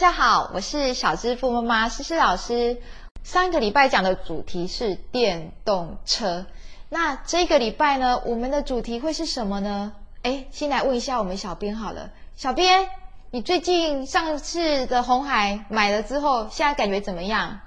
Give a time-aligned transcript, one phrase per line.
[0.00, 2.80] 家好，我是小支付妈妈诗诗老师。
[3.22, 6.46] 上一个礼拜讲的主题是电动车，
[6.88, 9.92] 那这个礼拜呢，我们的主题会是什么呢？
[10.22, 12.88] 哎，先来问一下我们小编好了，小编，
[13.30, 17.60] 你最近上次的红海买了之后，现在感觉怎么样？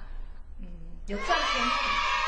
[0.58, 0.66] 嗯，
[1.06, 1.72] 有赚钱吗？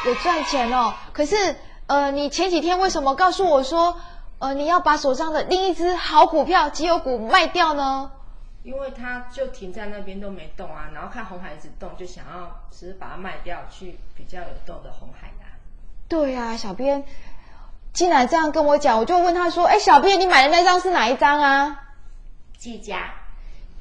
[0.06, 1.56] 有赚钱哦，可是
[1.88, 3.96] 呃，你前几天为什么告诉我说，
[4.38, 8.12] 呃，你要把手上的另一只好股票绩优股卖掉呢？
[8.66, 15.54] 因为它就停在那边都没动啊，然后看红海一直动，就想要只是把它卖掉，去比较有动的红海啊。
[16.08, 17.04] 对啊，小编
[17.92, 21.84] 竟然这样跟我讲，我就问他说：“哎，小编，你买的那张是哪一张啊？”
[22.58, 23.14] 季嘉，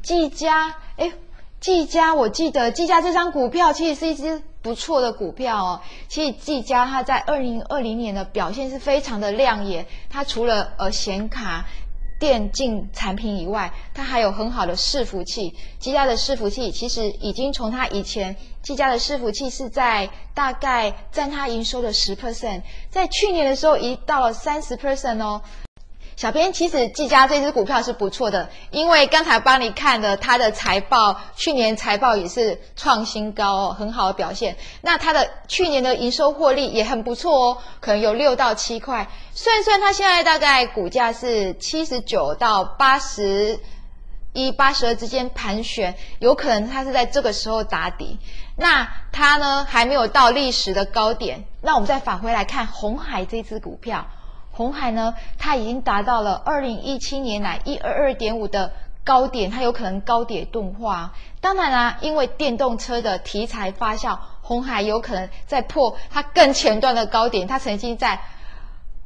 [0.04, 1.12] 季嘉，哎，
[1.60, 5.82] 季嘉，我记得季嘉这张股票其实是一只不错的股票哦。
[6.08, 11.66] 其实技嘉它在二零二零年的表现是非常的亮眼，它除了呃显卡。
[12.20, 15.54] 电竞产品以外，它还有很好的伺服器。
[15.80, 25.42] 技嘉的伺服器其实已经从它以前，技嘉的伺服器是在大概占它营收的十 percent，在去年的时候已到了三十 percent 哦。
[26.16, 34.56] 小编其实技嘉这支股票是不错的，因为刚才帮你看的它的财报，去年财报也是创新高，很好的表现。
[34.80, 39.10] 那它的去年的营收获利也很不错哦，可能有六到七块。
[39.34, 43.60] 算算它现在大概股价是七十九到八十
[44.32, 48.18] 一、八十二之间盘旋，有可能它是在这个时候打底。
[48.56, 51.44] 那它呢还没有到历史的高点。
[51.60, 54.08] 那我们再返回来看红海这支股票。
[54.56, 58.72] 红海呢，它已经达到了二零一七年来一二二点五的
[59.04, 61.14] 高点，它有可能高点钝化。
[61.42, 67.46] 当然啦，因为电动车的题材发酵，红海有可能在破它更前端的高点。
[67.46, 68.20] 它曾经在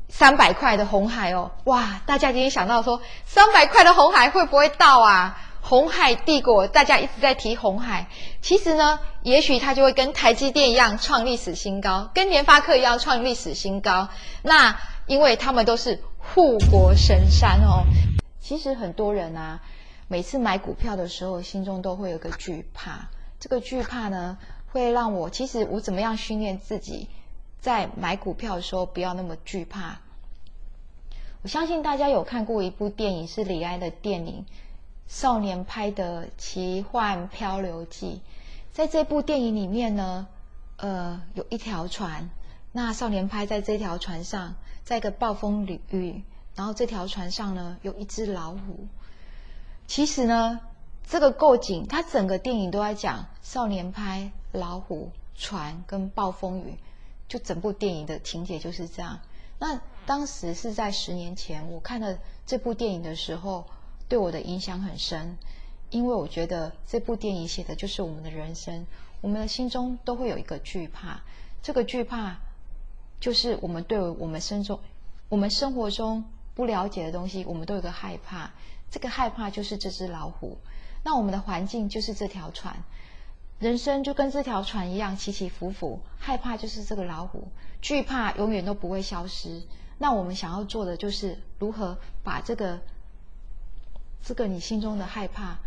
[0.08, 2.00] 三百块的红海哦，哇！
[2.06, 5.38] 大家今天想到说，三百块的红海会不会到啊？
[5.62, 8.08] 红海帝国，大家一直在提红海，
[8.42, 14.10] 其实呢，也许它就会跟台积电一样创历史新高，跟联发科一样创历史新高。
[14.42, 17.84] 那因为他们都是护国神山哦。
[18.40, 19.62] 其实很多人啊，
[20.08, 23.10] 每次买股票的时候，心中都会有个惧怕。
[23.40, 24.38] 这个惧怕呢，
[24.72, 27.10] 会让我其实我怎么样训练自己，
[27.60, 30.00] 在买股票的时候不要那么惧怕。
[31.42, 34.46] 我相信大家有看过一部电影，是李安的电影
[35.10, 38.22] 《少年拍的奇幻漂流记》。
[38.72, 40.28] 在这部电影里面呢，
[40.78, 42.30] 呃，有一条船，
[42.72, 44.56] 那少年拍在这条船上。
[44.86, 46.24] 在一个暴风雨，
[46.56, 48.88] 然后这条船上呢有一只老虎。
[49.86, 50.62] 其实呢，
[51.08, 56.80] 这个构景，它整个电影都在讲少年拍老虎、船跟暴风雨，
[57.28, 59.20] 就整部电影的情节就是这样。
[59.60, 62.18] 那当时是在十年前，我看了
[62.48, 63.68] 这部电影的时候，
[64.10, 65.38] 对我的影响很深，
[65.90, 68.86] 因为我觉得这部电影写的就是我们的人生，
[69.22, 71.22] 我们的心中都会有一个惧怕，
[71.62, 72.40] 这个惧怕。
[73.22, 74.80] 就是我们对我们生中、
[75.28, 76.24] 我们生活中
[76.56, 78.52] 不了解的东西，我们都有个害怕。
[78.90, 80.58] 这个害怕就是这只老虎。
[81.04, 82.82] 那我们的环境就是这条船，
[83.60, 86.00] 人生就跟这条船一样起起伏伏。
[86.18, 87.50] 害怕就是这个老虎，
[87.82, 89.64] 惧怕永远都不会消失。
[89.98, 92.80] 那我们想要做的就是如何把这个、
[94.24, 95.58] 这个你心中的害怕，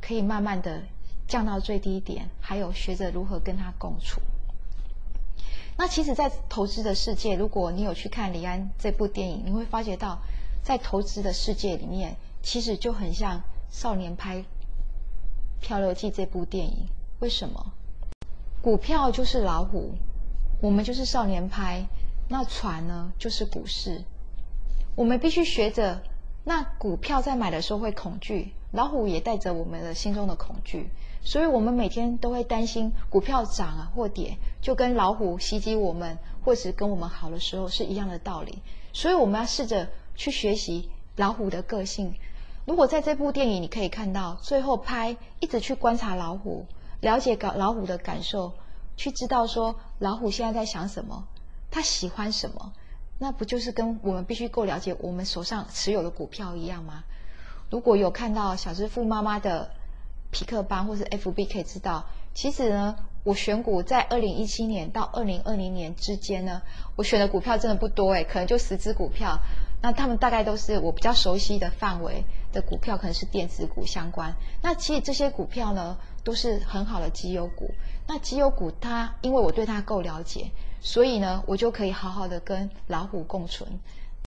[0.00, 0.82] 可以慢慢的
[1.26, 4.20] 降到最低点，还有学着如何跟他共处。
[5.76, 10.18] 那其实，在投资的世界，如果你有去看李安这部电影，你会发觉到，
[10.62, 14.38] 在投资的世界里面，其实就很像少年拍
[15.60, 16.86] 《漂流记》这部电影。
[17.20, 17.72] 为什么？
[18.60, 19.94] 股票就是老虎，
[20.60, 21.86] 我们就是少年拍，
[22.28, 24.02] 那船呢就是股市。
[24.94, 26.02] 我们必须学着，
[26.44, 30.90] 那股票在买的时候会恐惧，老虎也带着我们的心中的恐惧。
[31.22, 38.62] 所以，我们每天都会担心股票涨啊或跌，就跟老虎袭击我们，或是跟我们好的时候是一样的道理。
[38.94, 42.14] 所以，我们要试着去学习老虎的个性。
[42.64, 46.64] 如果在这部电影，你可以看到最后拍一直去观察老虎，
[47.00, 48.54] 了解老老虎的感受，
[48.96, 51.26] 去知道说老虎现在在想什么，
[51.70, 52.72] 他喜欢什么，
[53.20, 57.04] 那不就是跟我们必须够了解我们手上持有的股票一样吗？
[57.70, 59.70] 如果有看到小支付妈妈的。
[60.32, 62.94] 皮克邦或是 FB 可以知道，其实呢，
[63.24, 66.62] 我选股在二零一七年到二零二零年之间呢，
[66.94, 69.40] 我选的股票真的不多诶，可能就十只股票。
[69.82, 74.34] 那他们大概都是我比较熟悉的范围的股票，可能是电子股相关。
[74.62, 77.70] 那其实这些股票呢，都是很好的绩优股。
[78.06, 80.50] 那绩优股它，因为我对它够了解，
[80.80, 83.80] 所以呢，我就可以好好的跟老虎共存。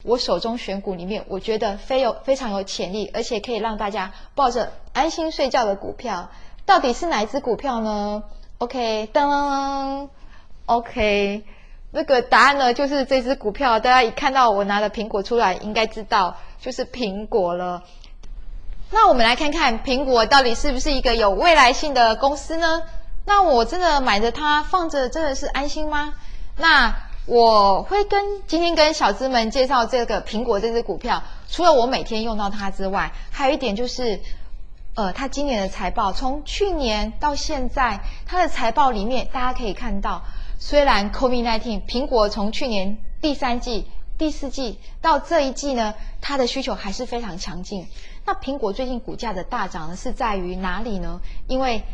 [0.05, 6.31] 我手中选股里面，我觉得非有非常有潜力，而且可以让大家抱着安心睡觉的股票，
[6.65, 8.23] 到底是哪一只股票呢
[8.59, 10.09] ？OK，噔
[10.67, 11.45] ，OK，
[11.91, 13.81] 那个答案呢就是这只股票。
[13.81, 17.83] 大家一看到我拿的苹果出来，应该知道就是苹果了。
[18.91, 22.83] 那我们来看看苹果到底是不是一个有未来性的公司呢？
[23.25, 26.15] 那我真的买着它放着，真的是安心吗？
[26.57, 26.95] 那
[27.27, 34.21] 我会跟今天跟小资们介绍这个苹果这只股票，除了我每天用到它之外，还有一点就是，
[34.95, 40.23] 呃，它今年的财报从去年到现在，它的财报里面大家可以看到，
[40.61, 47.89] 虽然 COVID-19，苹果从去年第三季、第四季到这一季呢，它的需求还是非常强劲。
[48.27, 51.21] 那苹果最近股价的大涨呢，是在于哪里呢？
[51.47, 51.85] 因为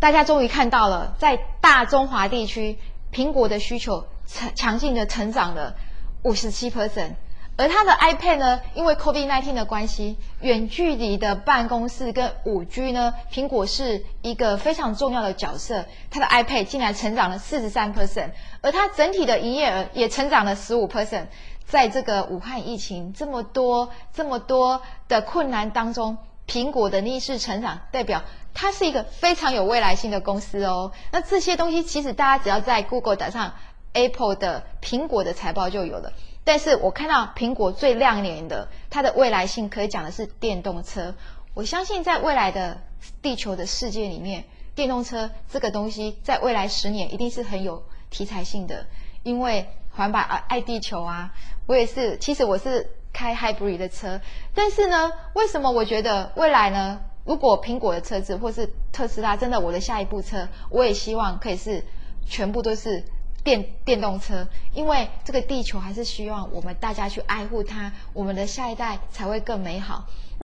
[0.00, 2.76] 大家终于看到了，在大中华地区，
[3.12, 5.76] 苹果的需求强强劲的成长了
[6.24, 7.12] 五十七 percent，
[7.56, 15.84] 而它的 iPad 呢，因为 COVID-19 的关系，远距离的办公室跟五 G 呢，苹果是一个非常重要的角色。
[16.10, 18.30] 它的 iPad 竟然成长了四十三 percent，
[18.62, 21.26] 而它整体的营业额也成长了十五 percent。
[21.66, 28.22] 在这个武汉疫情这么多、这么多的困难当中，苹果的逆势成长，代表
[28.52, 30.92] 它是一个非常有未来性的公司哦。
[31.12, 33.54] 那这些东西其实大家只要在 Google 打上
[33.94, 36.12] Apple 的苹果的财报就有了。
[36.44, 41.14] 但是我看到苹果最亮眼的，它的未来性可以讲的是电动车。
[41.54, 42.82] 我相信在未来的
[43.22, 44.44] 地球的世界里面，
[44.74, 48.86] 电动车这个东西在未来十年一定是很有题材性的，
[49.22, 49.66] 因为。
[49.92, 51.30] 环保啊，爱地球啊！
[51.66, 54.20] 我也是，其实我是开 hybrid 的车，
[54.54, 57.00] 但是呢，为什么我觉得未来呢？
[57.24, 61.84] 如果苹果的车子或是特斯拉真的我的下一部车，我也希望可以是
[62.26, 63.04] 全部都是
[63.44, 70.04] 电电动车，因为这个地球还是希望我们大家去爱护它，我们的下一代才会更美好。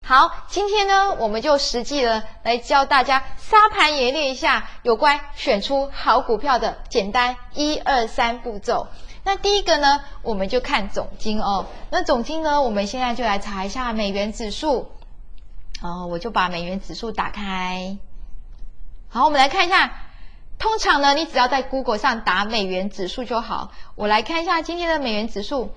[0.06, 8.87] 好，今天呢，我们就实际的来教大家沙盘演练一下有关选出好股票的简单一二三步骤。
[9.25, 11.67] 那第一个呢，我们就看总金哦。
[11.91, 14.91] 那总金呢，我们现在就来查一下美元指数。
[15.81, 17.97] 哦，我就把美元指数打开。
[19.09, 19.93] 好，我们来看一下。
[20.59, 23.73] 通常呢，你只要在 Google 上打美元指数就好。
[23.97, 25.71] 我来看一下今天的美元指数，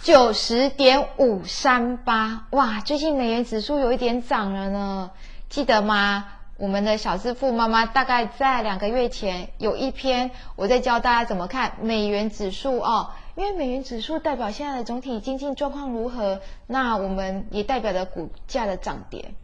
[0.00, 2.46] 九十点五三八。
[2.50, 5.10] 哇，最近美元指数有一点涨了呢，
[5.50, 6.24] 记得吗？
[6.58, 19.34] 我们的小致富妈妈大概在两个月前有一篇，我在教大家怎么看美元指数哦，因为美元指数代表现在的总体经济状况如何，那我们也代表着股价的涨跌，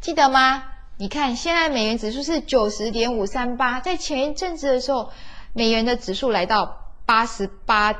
[0.00, 0.64] 记得吗？
[0.96, 5.10] 你看现在美元指数是九十点五三八，在前一阵子的时候，
[5.52, 7.94] 美元的指数来到八十八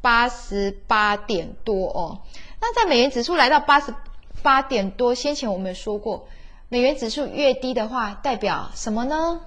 [0.00, 2.20] 八十八点多哦，
[2.62, 3.94] 那在美元指数来到八十
[4.42, 6.26] 八点多，先前我们说过。
[6.72, 9.40] 美元指数越低的话，代表什么呢？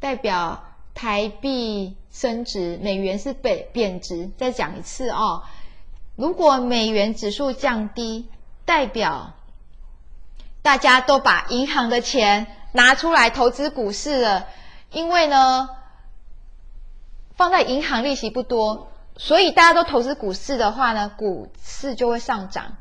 [0.00, 4.28] 代表台币升值，美元是被贬值。
[4.36, 5.44] 再讲一次哦，
[6.16, 8.28] 如果美元指数降低，
[8.64, 9.34] 代表
[10.62, 14.48] 大家都把银行的钱拿出来投资股市了，
[14.90, 15.68] 因为呢，
[17.36, 22.78] 放在银行利息不多，所以大家都投资股市的话呢，股市就会上涨。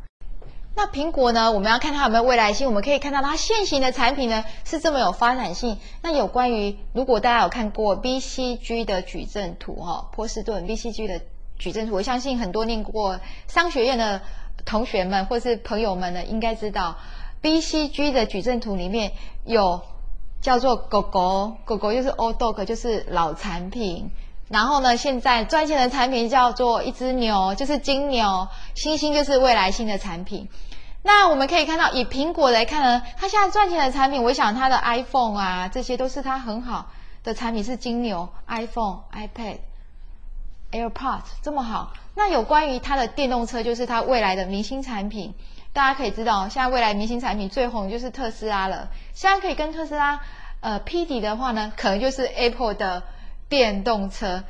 [0.73, 1.51] 那苹果呢？
[1.51, 2.66] 我们要看它有没有未来性。
[2.66, 5.78] 我们可以看到它现行的产品呢是这么有发展性。
[6.01, 11.21] 那有关于，如果大家有看过 BCG 的矩阵图哈，波士顿 BCG 的
[11.57, 14.21] 矩阵图，我相信很多念过商学院的
[14.66, 16.95] 同学们或是朋友们呢，应该知道
[17.44, 19.11] BCG 的矩阵图里面
[19.44, 19.81] 有
[20.42, 24.09] 叫做狗狗，狗狗就是 old dog，就是老产品。
[24.51, 30.49] 然后呢，现在赚钱的产品叫做一只牛，就是金牛；星星就是未来星的产品。
[31.03, 36.91] 那我们可以看到，以苹果来看呢，它现在赚钱的产品，我想它的 iPhone 啊，这些都是它很好
[37.23, 39.59] 的产品，是金牛 iPhone、iPad、
[40.71, 41.93] AirPods 这么好。
[42.13, 45.33] 那有关于它的电动车，就是它未来的明星产品。
[45.71, 48.89] 大家可以知道，现在未来明星产品最红就是特斯拉了。
[49.13, 50.19] 现在可以跟特斯拉
[50.59, 53.03] 呃 P 底的话呢，可能就是 Apple 的。
[53.51, 54.45] 电动车，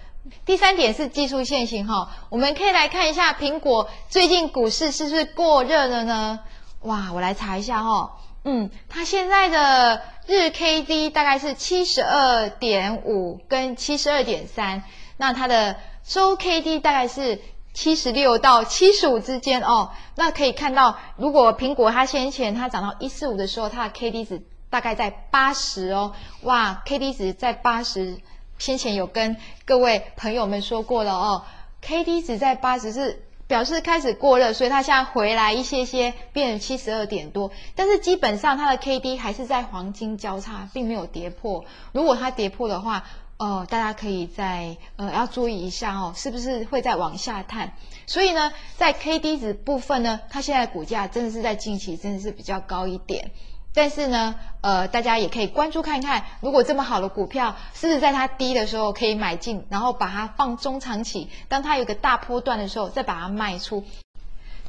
[0.46, 6.39] 第三点是技术线型哈，我们可以来看一下苹果最近股市是不是过热了呢？
[6.81, 14.84] 哇，我来查一下哈，嗯，它现在的日 K D 大概是七十二点五跟七十二点三，
[15.17, 17.41] 那它的周 K D 大概是
[17.74, 19.89] 七十六到七十五之间哦。
[20.15, 28.20] 那可以看到，如果苹果它先前它涨到一四五的时候，它的 K D 值大概在八十哦，哇，K D 值在八十。
[28.62, 31.44] 先前有跟各位朋友们说过了哦
[31.82, 37.51] ，K D 值在八十是表示开始过热，所以它现在回来一些些，变成七十二点多。
[37.75, 41.65] 但是基本上它的 K D 还是在黄金交叉，并没有跌破。
[41.91, 43.03] 如果它跌破的话，
[43.38, 47.74] 呃，大家可以在呃要注意一下哦，是不是会再往下探？
[48.06, 53.32] 所以呢，在 K D 值部分呢，它现在股价真的是在近期真的是比较高一点。
[53.74, 63.86] 但是呢，呃，大家也可以关注看看，如果这么好的股票，是不是在它低的时候可以买进，然后把它放中长期，当它有个大波段的时候再把它卖出。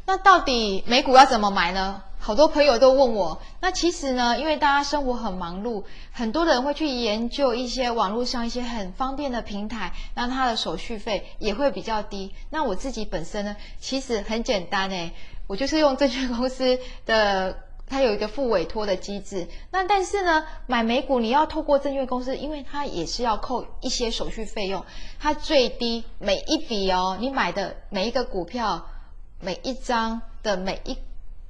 [0.07, 2.03] 那到底美股要怎么买呢？
[2.21, 3.43] 好多朋友都问我。
[3.61, 5.83] 那其实呢，因为大家生活很忙碌，
[6.13, 12.33] 很多人会去研究一些网络上一些很方便的平台，那它的手续费也会比较低。
[12.51, 15.13] 那我自己本身呢，其实很简单诶，
[15.49, 17.57] 我就是用证券公司的。
[17.89, 24.83] 它有一个付委托的机制，那但是呢，买美股你要透过证券公司，因为它也是要扣一些手续费用。
[25.21, 28.87] 它最低每一笔哦，你买的每一个股票，
[29.41, 30.97] 每一张的每一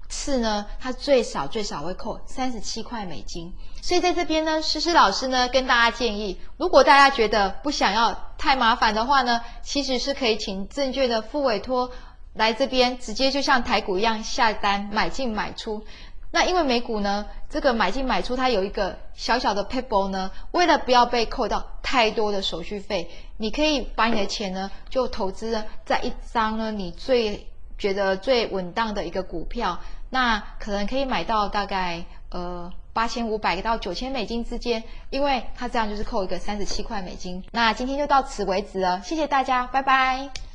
[0.08, 3.52] 次呢，它最少最少会扣三十七块美金。
[3.80, 11.92] 所以在这边呢，诗诗老师呢跟大家建议，如果大家觉得不想要太麻烦的话呢，其实是可以请证券的付委托
[12.34, 15.84] 来这边，直接就像台股一样下单买进买出。
[16.32, 27.46] 那因为美股呢，这个买进买出它有一个小小的 paper 呢，为了不要被扣到太多的手续费，你可以把你的钱呢就投资在一张呢你最
[27.78, 37.44] 觉得最稳当的一个股票，那可能可以买到大概呃八千五百到九千美金之间，因为它这样就是扣一个三十七块美金。
[37.50, 40.51] 那今天就到此为止了，谢谢大家，拜拜。